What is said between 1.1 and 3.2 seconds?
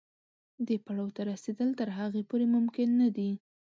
ته رسېدل تر هغې پورې ممکن نه